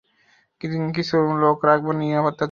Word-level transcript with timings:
কিছু 0.95 1.15
লোক 1.41 1.57
রাখবেন, 1.65 1.95
নিরাপত্তার 1.97 2.29
জন্য। 2.29 2.39